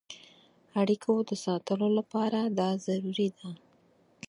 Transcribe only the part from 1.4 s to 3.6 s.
ساتلو لپاره دا ضروري ده.